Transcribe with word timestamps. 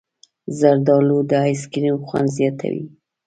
زردالو 0.59 1.17
د 1.29 1.31
ایسکریم 1.49 1.97
خوند 2.07 2.29
زیاتوي. 2.37 2.83